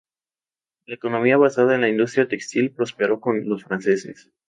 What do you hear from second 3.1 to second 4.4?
con los franceses.